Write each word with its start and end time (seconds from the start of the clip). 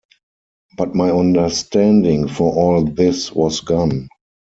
But 0.77 0.95
my 0.95 1.11
understanding 1.11 2.27
for 2.27 2.51
all 2.55 2.83
this 2.85 3.31
was 3.31 3.59
gone. 3.59 4.07